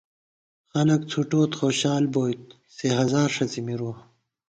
خلَک 0.71 1.01
څھُٹوٹ 1.09 1.51
خوشال 1.59 2.03
بوئیت 2.13 2.43
سے 2.75 2.87
ہزار 2.99 3.29
ݭڅی 3.35 3.61
مِرُوَہ 3.65 3.95